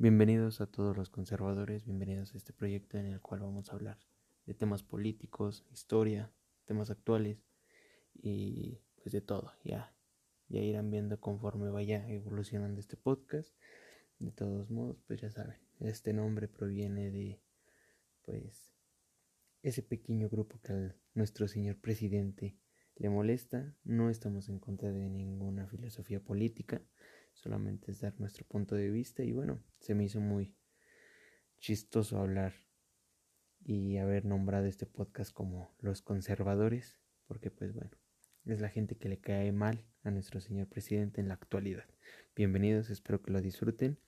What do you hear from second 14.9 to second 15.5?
pues ya